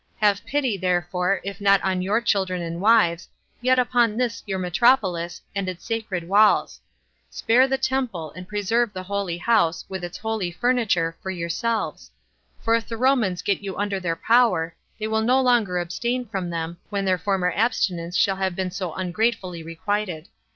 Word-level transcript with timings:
Have 0.17 0.43
pity, 0.47 0.77
therefore, 0.77 1.41
if 1.43 1.61
not 1.61 1.79
on 1.83 2.01
your 2.01 2.21
children 2.21 2.59
and 2.63 2.81
wives, 2.81 3.29
yet 3.61 3.77
upon 3.77 4.17
this 4.17 4.41
your 4.47 4.57
metropolis, 4.57 5.43
and 5.55 5.69
its 5.69 5.85
sacred 5.85 6.27
walls; 6.27 6.79
spare 7.29 7.67
the 7.67 7.77
temple, 7.77 8.31
and 8.31 8.47
preserve 8.47 8.93
the 8.93 9.03
holy 9.03 9.37
house, 9.37 9.85
with 9.89 10.03
its 10.03 10.17
holy 10.17 10.49
furniture, 10.49 11.15
for 11.21 11.29
yourselves; 11.29 12.09
for 12.59 12.73
if 12.73 12.87
the 12.87 12.97
Romans 12.97 13.43
get 13.43 13.61
you 13.61 13.77
under 13.77 13.99
their 13.99 14.15
power, 14.15 14.73
they 14.99 15.05
will 15.07 15.21
no 15.21 15.39
longer 15.39 15.77
abstain 15.77 16.25
from 16.27 16.49
them, 16.49 16.77
when 16.89 17.05
their 17.05 17.19
former 17.19 17.53
abstinence 17.55 18.17
shall 18.17 18.37
have 18.37 18.55
been 18.55 18.71
so 18.71 18.93
ungratefully 18.95 19.61
requited. 19.61 20.27